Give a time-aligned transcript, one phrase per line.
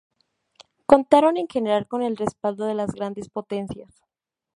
[0.87, 3.93] Contaron en general con el respaldo de las grandes potencias.